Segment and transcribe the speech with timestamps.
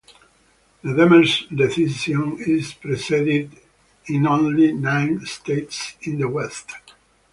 [0.81, 3.53] The "Demers" decision is precedent
[4.07, 6.71] in only nine states in the West.